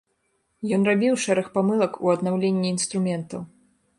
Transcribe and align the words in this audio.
Ён 0.77 0.87
рабіў 0.89 1.17
шэраг 1.25 1.51
памылак 1.57 2.01
у 2.07 2.11
аднаўленні 2.15 2.71
інструментаў. 2.77 3.41